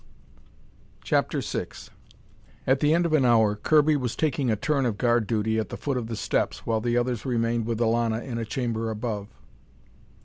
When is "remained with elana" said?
7.23-8.19